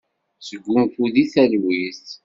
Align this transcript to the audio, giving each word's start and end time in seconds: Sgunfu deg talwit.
Sgunfu 0.47 1.03
deg 1.13 1.27
talwit. 1.33 2.05